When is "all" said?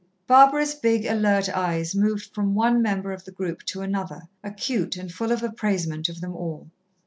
6.35-6.71